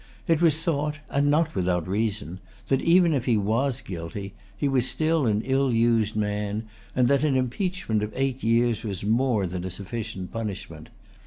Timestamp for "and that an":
6.95-7.35